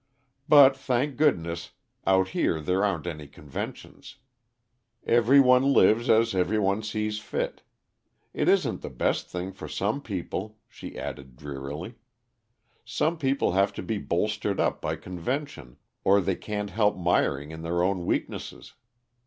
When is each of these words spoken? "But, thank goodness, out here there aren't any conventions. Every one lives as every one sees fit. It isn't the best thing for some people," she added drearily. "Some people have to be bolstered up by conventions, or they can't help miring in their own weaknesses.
"But, 0.49 0.75
thank 0.75 1.15
goodness, 1.15 1.73
out 2.07 2.29
here 2.29 2.59
there 2.59 2.83
aren't 2.83 3.05
any 3.05 3.27
conventions. 3.27 4.15
Every 5.05 5.39
one 5.39 5.73
lives 5.73 6.09
as 6.09 6.33
every 6.33 6.57
one 6.57 6.81
sees 6.81 7.19
fit. 7.19 7.61
It 8.33 8.49
isn't 8.49 8.81
the 8.81 8.89
best 8.89 9.29
thing 9.29 9.51
for 9.51 9.67
some 9.67 10.01
people," 10.01 10.57
she 10.67 10.97
added 10.97 11.35
drearily. 11.35 11.99
"Some 12.83 13.15
people 13.19 13.51
have 13.51 13.73
to 13.73 13.83
be 13.83 13.99
bolstered 13.99 14.59
up 14.59 14.81
by 14.81 14.95
conventions, 14.95 15.77
or 16.03 16.19
they 16.19 16.35
can't 16.35 16.71
help 16.71 16.97
miring 16.97 17.51
in 17.51 17.61
their 17.61 17.83
own 17.83 18.03
weaknesses. 18.03 18.73